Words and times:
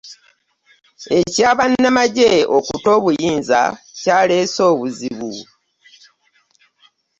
Ekya 1.19 1.49
bannamagye 1.57 2.31
okuta 2.57 2.87
obuyinza 2.97 3.61
kyaleese 3.99 4.61
obuzibu. 4.71 5.31